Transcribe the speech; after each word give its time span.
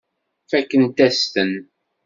Fakkent-as-ten. 0.49 1.51